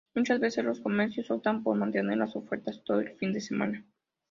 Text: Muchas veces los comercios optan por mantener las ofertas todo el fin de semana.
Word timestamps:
Muchas 0.15 0.39
veces 0.39 0.65
los 0.65 0.79
comercios 0.79 1.29
optan 1.29 1.61
por 1.61 1.77
mantener 1.77 2.17
las 2.17 2.35
ofertas 2.35 2.81
todo 2.83 3.01
el 3.01 3.15
fin 3.17 3.31
de 3.33 3.39
semana. 3.39 3.85